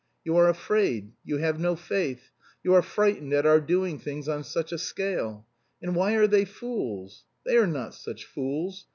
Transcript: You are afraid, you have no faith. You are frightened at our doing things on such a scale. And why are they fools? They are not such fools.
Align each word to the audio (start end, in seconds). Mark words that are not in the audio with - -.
You 0.25 0.35
are 0.37 0.49
afraid, 0.49 1.11
you 1.23 1.37
have 1.37 1.59
no 1.59 1.75
faith. 1.75 2.31
You 2.63 2.73
are 2.73 2.81
frightened 2.81 3.33
at 3.33 3.45
our 3.45 3.61
doing 3.61 3.99
things 3.99 4.27
on 4.27 4.43
such 4.43 4.71
a 4.71 4.79
scale. 4.79 5.45
And 5.79 5.95
why 5.95 6.13
are 6.13 6.25
they 6.25 6.43
fools? 6.43 7.23
They 7.45 7.55
are 7.55 7.67
not 7.67 7.93
such 7.93 8.25
fools. 8.25 8.87